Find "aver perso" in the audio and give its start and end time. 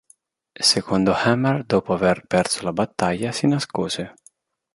1.93-2.63